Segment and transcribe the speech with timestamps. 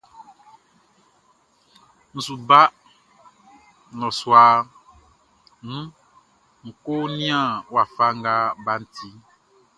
[2.13, 2.61] N su ba
[3.95, 4.43] nnɔsua
[5.65, 5.85] nun
[6.65, 8.33] ń kó nían wafa nga
[8.63, 9.15] baʼn tiʼn.